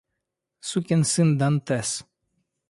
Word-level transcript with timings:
Сукин 0.69 1.01
сын 1.13 1.29
Дантес! 1.39 1.89